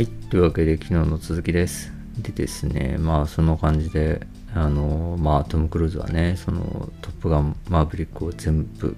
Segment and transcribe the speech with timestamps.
[0.00, 0.06] はい。
[0.06, 1.92] というわけで、昨日の続きです。
[2.16, 8.96] でですね、まあ、その感じで、あの、まあ、トム・クルーズはね、その、トップガン・マーヴリックを全部、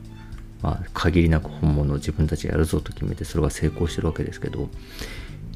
[0.62, 4.68] まあ、限りなく本物を自分たちでやるぞと決めて、それが成功してるわけですけど、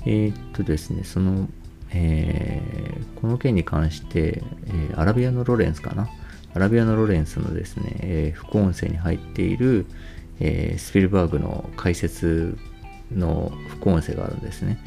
[0.05, 1.49] えーっとですね、その、
[1.93, 6.09] えーこの件に関して、えーアラビアのロレンスかな？
[6.55, 9.87] アラビアのロレンスのですね、えー副音声に入っている、
[10.41, 12.59] えースピルバーグの解説
[13.13, 14.81] の副音声があるんですね。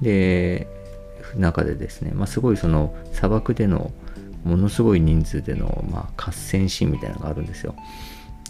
[0.00, 0.66] で、
[1.36, 3.92] 中でですね、まあ、すごいその砂漠での
[4.44, 7.74] ものすごい人数での、まあ、合戦シーンみたいなのがあるんですよ。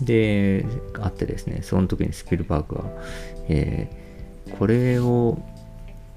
[0.00, 0.64] で、
[1.00, 2.84] あってですね、その時にスピルバーグは、
[3.48, 4.08] えー
[4.58, 5.38] これを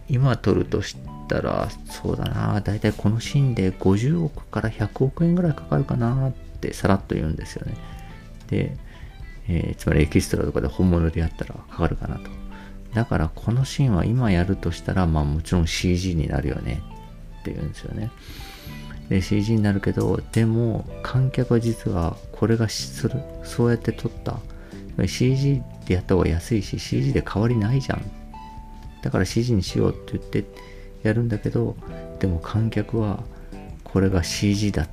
[0.08, 0.95] 今撮るとし
[1.27, 7.75] たら、そうだな、だいたいこのシーンで50億から100億円ぐらいかかるかなってさらっと言うんですよね。
[8.48, 8.77] で、
[9.48, 12.41] えーつまりエキストラとかで本物でやったらかかるかなと。
[12.94, 16.81] だからこのシーンは今やるとしたら、まあもちろん CG になるよね
[17.42, 18.11] って言うんですよね。
[19.09, 24.39] で CG になるけど、でも観客は実はこれがする、そうやって撮った。
[25.08, 28.02] CG でやった方が安いし、CG で変わりないじゃん。
[29.02, 30.45] だから CG にしようって言って
[31.03, 31.75] やるんだけど、
[32.19, 33.23] でも観客は
[33.84, 34.89] これが CG だっ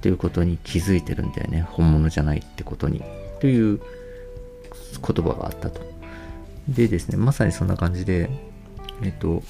[0.00, 1.62] ていうことに気づいてるんだよね。
[1.62, 3.02] 本物じゃないってことに。
[3.40, 5.91] という言葉があったと。
[6.68, 8.30] でですね、まさにそんな感じで、
[9.02, 9.42] えっと、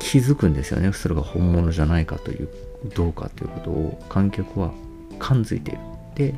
[0.00, 0.92] 気づくんですよね。
[0.92, 2.48] それが本物じゃないかという、
[2.94, 4.72] どうかということを観客は
[5.18, 5.80] 感づいている。
[6.14, 6.34] で、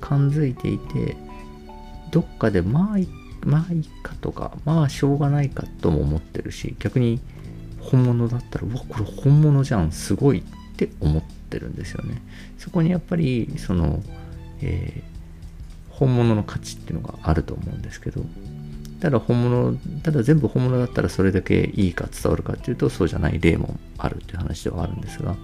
[0.00, 1.16] 感づいていて、
[2.10, 3.08] どっかでまあい
[3.44, 7.20] まあいいかとか、まあしょうがないかとも思ってるし、逆に
[7.80, 10.42] 本物だったら、うわ、これ本物じゃん、すごいっ
[10.76, 12.22] て思ってるんですよね。
[12.58, 14.02] そこにやっぱり、その、
[14.60, 15.16] えー
[15.96, 18.22] 本物の価値っていうのがあると思うんですけど、
[19.00, 25.36] ただ本物、ただ全部本物だったらそれだけいいか伝わるかっていうと、そうじゃない例もあるっていう話ではあるんですが、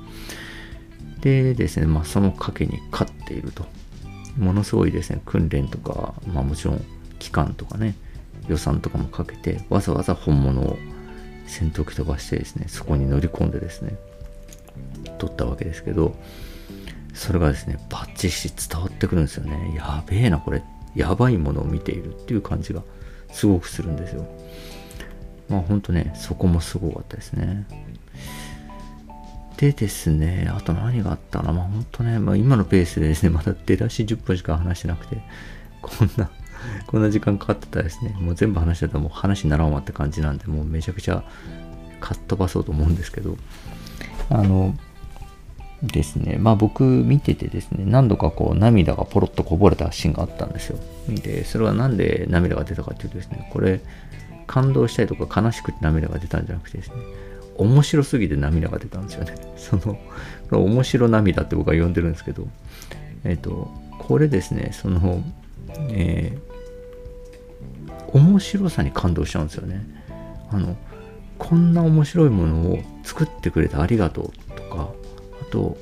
[1.20, 3.66] でですね、まあその賭けに勝っていると。
[4.38, 6.84] ものすごいですね、訓練とか、まあもちろん
[7.18, 7.94] 期間とかね、
[8.48, 10.78] 予算とかもかけて、わざわざ本物を
[11.46, 13.94] 戦闘機飛ばしてですね、そこに乗り込んでですね、
[15.18, 16.16] 取ったわけですけど、
[17.12, 19.74] それがですね、バッチシ伝わってくるんですよね。
[19.76, 20.62] やべえな、これ。
[20.94, 22.82] やばいものを見ているっていう感じが
[23.32, 24.26] すごくするんですよ。
[25.48, 27.66] まあほんとね、そこもすごかったですね。
[29.56, 31.52] でですね、あと何があったかな。
[31.52, 35.18] まあほんとね、まあ今のペースでですね、まだ出だし10分しか話してなくて、
[35.80, 36.30] こんな、
[36.86, 41.24] こんな時間かかってたらですね、もう全部話してたらもう話にならんわって感じなんで、もうめちゃくちゃ
[42.00, 43.36] かっ飛ばそうと思うんですけど、
[44.30, 44.74] あの、
[45.82, 50.78] ですね、まあ僕見ててですね、何度かこう涙がポロッとこぼれたシーンがあったんですよ。
[51.08, 53.80] で、それはなんで涙が出たかっていうとですね、これ、
[54.46, 56.94] 感動したりとか悲しくて涙が出たんじゃなくてですね、
[57.56, 59.34] 面白すぎて涙が出たんですよね。
[59.56, 59.98] その、
[60.50, 62.46] 面白涙って僕は呼んでるんですけど、
[63.24, 65.22] えっ、と、これですね、その、
[65.90, 66.52] えー
[68.12, 69.84] 面白さに感動しちゃうんですよね。
[70.50, 70.76] あの、
[71.38, 74.90] こんな面白いものを作ってくれてありがとうとか、
[75.52, 75.76] と、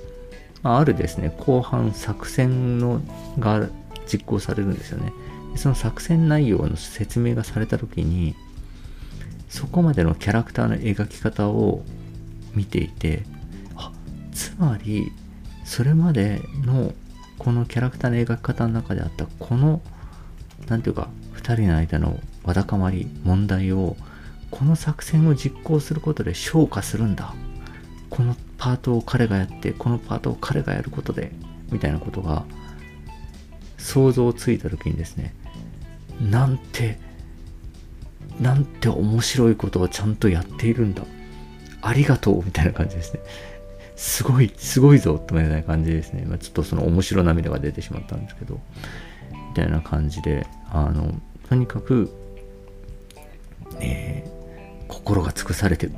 [0.62, 3.00] まあるですね、後半作戦の
[3.38, 3.68] が
[4.12, 5.12] 実行されるんですよね。
[5.56, 8.34] その作戦内容の説明がされた時に、
[9.48, 11.82] そこまでのキャラクターの描き方を
[12.54, 13.22] 見ていて、
[13.76, 13.92] あ、
[14.32, 15.10] つまり、
[15.64, 16.92] それまでの
[17.38, 19.80] このキャラクターの描き方の中であったこの、
[20.68, 23.96] なんていうか、二人の間のわだかまり、問題を、
[24.50, 27.34] この作戦を実行することで消化するんだ。
[28.10, 31.32] このパートを彼がやって、このパートを彼がやることで、
[31.70, 32.44] みたいなことが、
[33.78, 35.34] 想像ついた時にですね、
[36.20, 36.98] なんて、
[38.40, 41.02] なんて面白いことをちゃんとやっているんだ。
[41.82, 43.20] ありがとうみたいな感じですね。
[43.96, 46.24] すごい、すごいぞとみたいな感じですね。
[46.26, 48.60] まあ、ちょっとその面白涙が出てしまったんですけど、
[49.50, 51.14] みたいな感じで、あの、
[51.48, 52.10] とにかく、
[53.78, 54.40] えー
[54.90, 55.92] 心が尽くされてる。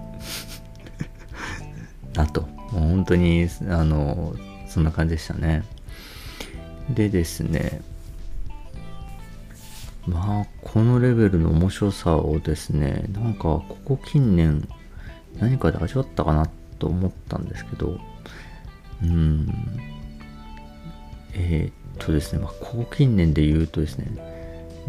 [2.14, 2.42] なと。
[2.42, 4.34] もう本当に、あの、
[4.66, 5.64] そんな感じでしたね。
[6.90, 7.80] でですね、
[10.06, 14.66] まあ、このレベルの面白さをですね、なんか、ここ近年、
[15.38, 16.48] 何かで味わったかな
[16.78, 17.98] と思ったんですけど、
[19.02, 19.48] うん、
[21.34, 24.06] えーっとですね、まあ、ここ近年で言うとですね、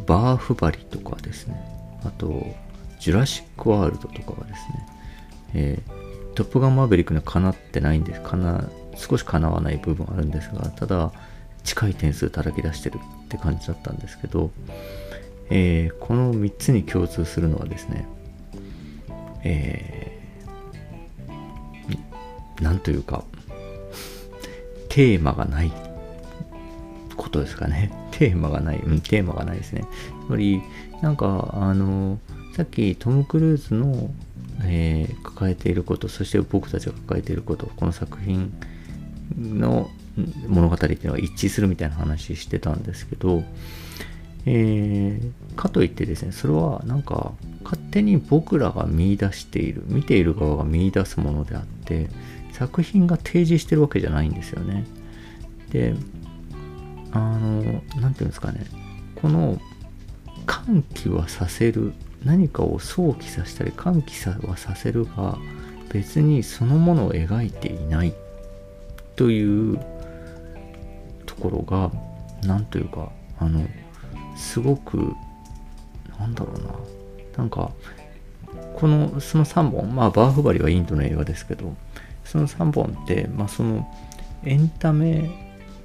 [0.08, 1.56] バーフバリとかですね、
[2.04, 2.48] あと、
[3.00, 4.88] ジュラシックワールドとかがですね、
[5.54, 6.03] えー
[6.36, 11.12] トップガンマーベリックにはかなってないんです、かな、少しかなわない部分あるんですが、ただ、
[11.64, 14.52] 近い点数叩き出してるって感じだったんですけど、
[15.50, 18.06] えーこの3つに共通するのはですね、
[19.44, 20.20] え
[22.62, 23.24] なんというか
[24.90, 25.72] テーマがない
[27.18, 27.92] ことですかね。
[28.12, 29.86] テーマがない、うん、テーマがないですね。
[30.28, 30.62] つまり
[31.02, 32.20] なんかあの
[32.56, 34.10] さっきトム・クルーズの、
[34.66, 38.54] えー、抱えていることそして僕たちが抱えていることこの作品
[39.38, 39.90] の
[40.48, 43.44] 物語っていうのは一致するみたいな話してたんですけど、
[44.46, 47.34] えー、かといってですねそれはなんか
[47.64, 52.10] 勝手に僕らが見出している見ている側が見出すものであって
[52.52, 54.86] 作品が提示してるわけじゃないんですよね。
[55.72, 55.96] で
[57.12, 58.66] あの何て言うんですかね
[59.16, 59.60] この
[60.46, 61.94] 歓喜はさせる
[62.24, 64.14] 何かを想起させたり歓喜
[64.48, 65.38] はさせるが
[65.92, 68.14] 別にそのものを描いていない
[69.16, 69.80] という
[71.26, 71.92] ところが
[72.44, 73.68] 何というかあの
[74.36, 75.14] すごく
[76.20, 76.74] なんだろうな
[77.38, 77.72] なんか
[78.76, 81.76] このその3本まあバーフバリはインドの映画ですけど
[82.24, 83.88] その3本ってまあその
[84.46, 85.30] エンタメ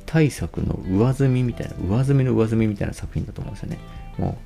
[0.07, 3.79] 対策の上積みみたいな上積みの上積みみたいな作品だと思うんですよね
[4.17, 4.39] も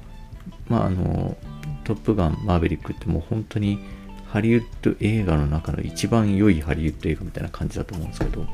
[0.68, 1.36] うまああの
[1.84, 3.78] トップガンマーヴェリックってもう本当に
[4.26, 8.46] ハリウッド映画の中の一番良いハリウッド映画みたいな感じだと思うんですけど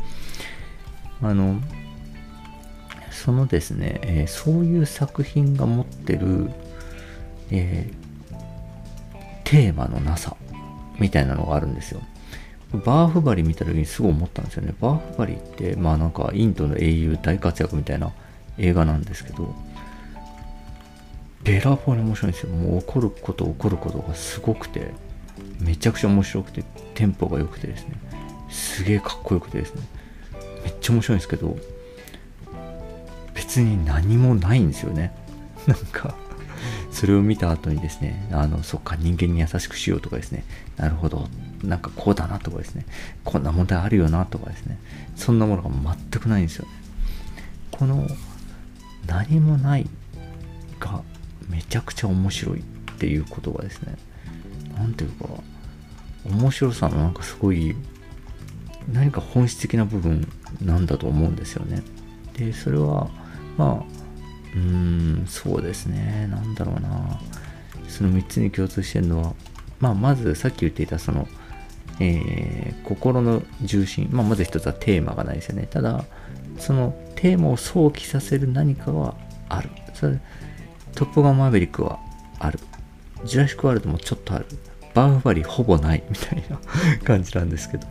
[1.22, 1.60] あの
[3.10, 6.50] そのですね、えー、そういう作品が持ってる、
[7.50, 8.36] えー、
[9.44, 10.36] テーマのなさ
[10.98, 12.00] みたいなのがあるんですよ。
[12.72, 14.74] バーフバリ見た時にすごい思ったんですよね。
[14.80, 18.12] バーフバリって、まあなんかインドの英雄大活躍みたいな
[18.58, 19.54] 映画なんですけど、
[21.44, 22.52] べらぼうに面白いんですよ。
[22.52, 24.92] もう起こること起こることがすごくて、
[25.60, 26.64] めちゃくちゃ面白くて、
[26.94, 27.94] テンポが良くてですね、
[28.50, 29.82] すげえかっこよくてですね、
[30.64, 31.56] めっちゃ面白いんですけど、
[33.34, 35.12] 別に何もないんですよね。
[35.66, 36.14] なんか
[36.90, 40.44] それを見た後にですね、あの、そっか、人間に優しくしようとかですね、
[40.76, 41.28] なるほど、
[41.62, 42.84] なんかこうだなとかですね、
[43.24, 44.78] こんな問題あるよなとかですね、
[45.14, 46.72] そんなものが全くないんですよね。
[47.70, 48.08] この、
[49.06, 49.88] 何もない
[51.48, 52.62] めちゃくちゃ面白いっ
[52.98, 53.96] ていうことがですね、
[54.76, 55.26] なんていうか、
[56.24, 57.74] 面白さのなんかすごい、
[58.92, 60.26] 何か本質的な部分
[60.62, 61.82] なんだと思うんですよね。
[62.34, 63.08] で、それは、
[63.56, 63.98] まあ、
[64.54, 64.60] うー
[65.24, 66.26] ん、そうですね。
[66.30, 67.20] なんだろうな。
[67.88, 69.34] その3つに共通してるのは、
[69.80, 71.26] まあ、まずさっき言っていたその、
[72.00, 74.08] えー、心の重心。
[74.10, 75.66] まあ、まず一つはテーマがないですよね。
[75.70, 76.04] ただ、
[76.58, 79.14] そのテーマを想起させる何かは
[79.48, 79.70] ある。
[79.94, 80.18] それ
[80.94, 81.98] トップガンマーヴェリックは
[82.38, 82.58] ある。
[83.24, 84.46] ジュラシックワールドもちょっとある。
[84.94, 86.58] バーフバリーほぼないみたいな
[87.04, 87.86] 感じなんですけど。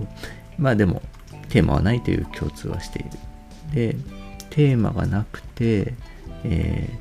[0.58, 1.02] まあでも、
[1.50, 3.10] テーマはないという共通はしている。
[3.74, 3.96] で、
[4.50, 5.94] テーマがなくて、
[6.44, 6.98] えー、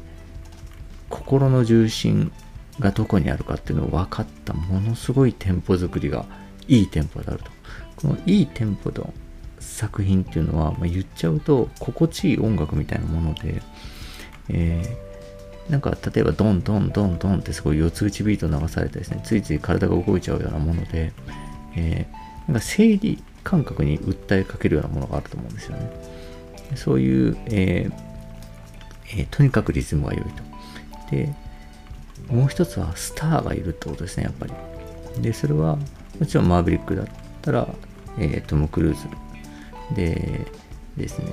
[1.08, 2.32] 心の重心
[2.78, 6.26] がどこにあるかっていうのを分かったものすごいテンポ作りが
[6.68, 7.50] いいテンポであると。
[7.96, 9.12] このいいテンポの
[9.58, 13.62] 作品っていうのは、まあ、言っちゃうと心地いい音楽みたいなもので、
[14.48, 14.96] え、
[15.70, 21.12] なんか例えばドンドンドンドンってすごい四つ打ちビート流されてですね、ついつい体が動いちゃうようなもので、
[21.74, 25.90] えー、なんか生理感覚に訴えかけるようなものがあると思うんですよね。
[26.74, 27.92] そういう、えー
[29.18, 31.10] えー、とにかくリズムが良いと。
[31.10, 31.32] で、
[32.28, 35.22] もう一つはスターがいるってことですね、やっぱり。
[35.22, 35.76] で、それは、
[36.18, 37.06] もちろんマーヴェリックだっ
[37.42, 37.68] たら、
[38.18, 39.06] えー、トム・クルーズ。
[39.94, 40.46] で、
[40.96, 41.26] ですね、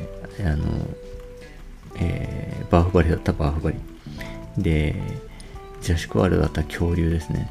[0.45, 0.65] あの、
[1.95, 3.77] えー、バーフバリだったバーフバリ。
[4.57, 4.95] で、
[5.81, 7.49] ジャシック・ワールだった恐竜ですね。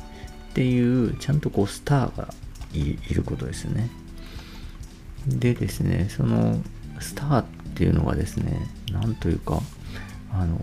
[0.50, 2.28] っていう、ちゃんとこう、スターが
[2.72, 3.90] いることですね。
[5.26, 6.60] でですね、その、
[7.00, 9.60] スターっっていうのがですね、なんというか、
[10.30, 10.62] あの、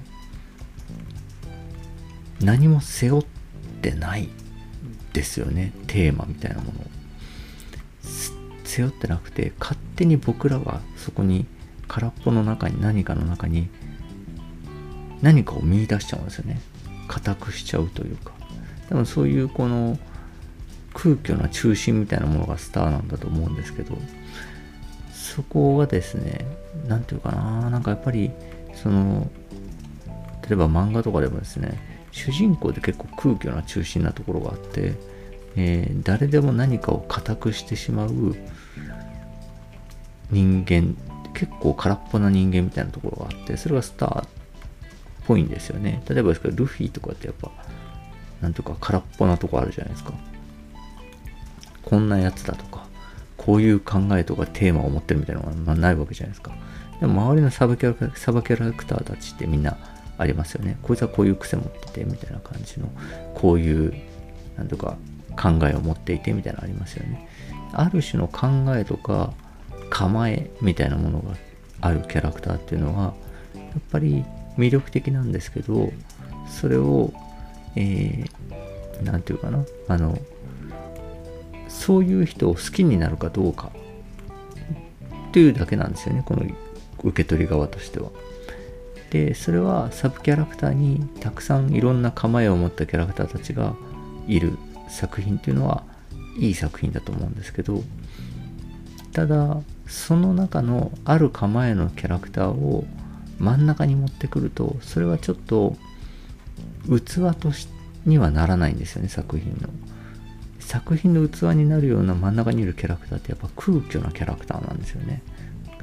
[2.40, 3.26] 何も背負っ
[3.82, 4.30] てない
[5.12, 6.84] ですよね、テーマみたいなものを。
[8.64, 11.48] 背負ってなくて、勝手に僕らがそこに
[11.90, 13.68] 空っぽの中に何かの中に
[15.22, 16.62] 何かを見出しちゃうんですよね。
[17.10, 18.32] 固くしちゃうというか。
[18.88, 20.00] 多分そういうこの
[20.94, 23.98] 空虚な中心みたいなものがスターなんだと思うんですけど、
[25.12, 26.46] そこがですね、
[26.88, 28.32] 何て言うかな、なんかやっぱり、
[28.74, 29.30] その、
[30.48, 31.80] 例えば漫画とかでもですね、
[32.12, 34.94] 主人公で結構空虚な中心なところがあって、
[35.56, 38.36] えー、誰でも何かを固くしてしまう
[40.32, 40.96] 人間、
[41.40, 44.28] 結構空っぽな人間みたいなところがあって、それがスターっ
[45.26, 46.04] ぽいんですよね。
[46.10, 47.50] 例えばですけど、ルフィとかってやっぱ、
[48.42, 50.12] なんとか空っぽなとこあるじゃないですか。
[51.86, 52.86] こんなやつだとか、
[53.38, 56.52] こういう考えとかテーマを持ってるみたいなのがないわけじゃないですか。
[57.00, 59.78] でも周りのサブキャラサブキャラクターたちってみんな
[60.18, 60.78] ありますよね。
[60.84, 62.90] こいつはこういう癖持っててみたいな感じの、
[63.34, 63.94] こういう、
[64.58, 64.98] なんとか
[65.42, 67.30] 考えを持っていてみたいなのありますよね。
[67.72, 69.34] ある種の考えとか
[70.00, 71.36] 構えみたいなものが
[71.82, 73.14] あるキャラクターっていうのは
[73.54, 74.24] やっぱり
[74.58, 75.92] 魅力的なんですけど
[76.48, 77.12] それを
[77.76, 80.18] えー、て言うかなあの
[81.68, 83.72] そういう人を好きになるかどうか
[85.30, 86.46] っていうだけなんですよねこの
[87.04, 88.10] 受け取り側としては。
[89.12, 93.76] でそれはサブキャラクターにたくさんいろんな構えを持ったキャラクターたちが
[94.28, 95.84] いる作品っていうのは
[96.38, 97.84] いい作品だと思うんですけど
[99.14, 102.86] ただその中のある構えのキャラクターを
[103.40, 105.76] 真ん中に持ってくるとそれはちょっと
[106.88, 107.68] 器とし
[108.06, 109.70] にはならないんですよね作品の。
[110.60, 115.24] 作品の器になるような真ん中にいるキャラクターってやっぱ空虚なキャラクターなんですよね。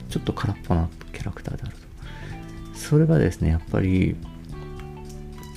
[0.08, 2.78] ちょっと空っぽなキャラクターであると。
[2.78, 4.14] それがですねやっぱり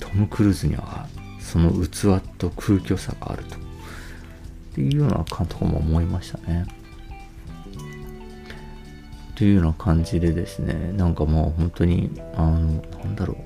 [0.00, 1.06] トム・クルーズには
[1.38, 3.56] その器と空虚さがあると。
[3.56, 3.58] っ
[4.74, 6.66] ていうような感とかも思いましたね。
[9.40, 13.38] というような感じでですねなんかもう本当にあのなんだろ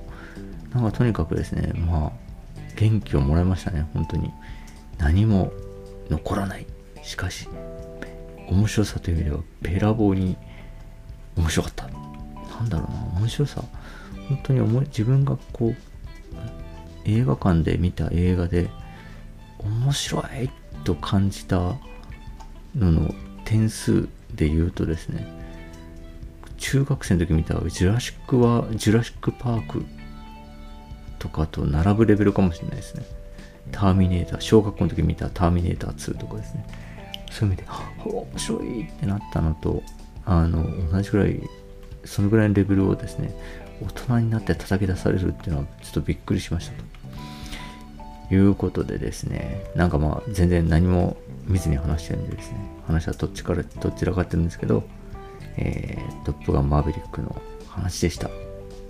[0.73, 0.75] う。
[0.75, 2.11] なんかとにかくですねまあ
[2.75, 4.29] 元気をもらいましたね本当に。
[4.97, 5.53] 何も
[6.09, 6.65] 残らない。
[7.01, 7.47] しかし
[8.49, 10.35] 面白さという意味ではべらぼうに
[11.37, 11.87] 面白かった。
[11.87, 13.63] なんだろうな面白さ。
[14.27, 15.75] 本当に思い自分がこう
[17.05, 18.69] 映画館で見た映画で
[19.59, 20.49] 面白い
[20.83, 21.55] と感じた
[22.75, 25.34] のの点数で言うとですね
[26.65, 29.85] 中学生の時見たジュラシックはジュラシックパーク
[31.19, 33.05] とかと並ぶレベルかもしれないですね。
[33.71, 36.65] ターミネーター小学校の時見たターミネーター2とかですね。
[37.29, 37.69] そういう意味で
[38.03, 39.83] 面白いってなったのと
[40.25, 41.39] あの同じぐらい
[42.03, 43.31] そのぐらいのレベルをですね
[43.83, 46.73] 大人になって叩き出されるっていうのはちょっとびっくりしました
[48.29, 48.33] と。
[48.33, 52.57] いうことでですねなんかまあ全然何も見ずに話してるんでですね
[52.87, 54.83] 話はどっちからどちらかってるんですけど、
[55.57, 57.35] えー、トップガンマーヴェリックの
[57.69, 58.27] 話でした。
[58.27, 58.37] とい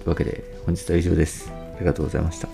[0.06, 1.52] うわけで本日は以上です。
[1.76, 2.48] ありがとうございました。